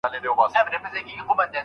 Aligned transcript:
له 0.03 0.09
نویو 0.21 0.39
علمي 0.41 0.67
پرمختګونو 0.67 1.17
ځان 1.17 1.27
خبر 1.27 1.45
کړئ. 1.49 1.57